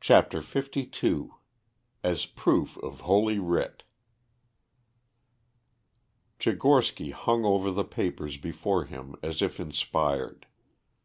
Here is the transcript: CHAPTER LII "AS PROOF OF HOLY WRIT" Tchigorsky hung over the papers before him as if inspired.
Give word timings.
CHAPTER 0.00 0.42
LII 0.42 1.30
"AS 2.02 2.26
PROOF 2.26 2.76
OF 2.78 3.02
HOLY 3.02 3.38
WRIT" 3.38 3.84
Tchigorsky 6.40 7.12
hung 7.12 7.44
over 7.44 7.70
the 7.70 7.84
papers 7.84 8.36
before 8.36 8.84
him 8.86 9.14
as 9.22 9.40
if 9.40 9.60
inspired. 9.60 10.46